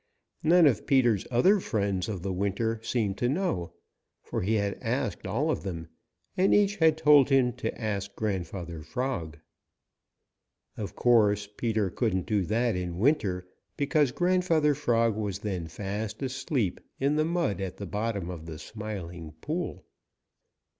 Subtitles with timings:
[0.41, 3.73] None of Peter's other friends of the winter seemed to know,
[4.23, 5.89] for he had asked all of them,
[6.35, 9.37] and each had told him to ask Grandfather Frog.
[10.75, 16.81] Of course, Peter couldn't do that in winter because Grandfather Frog was then fast asleep
[16.99, 19.85] in the mud at the bottom of the Smiling Pool.